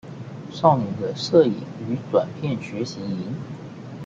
[0.49, 1.53] 青少年的攝影
[1.87, 3.35] 與短片學習營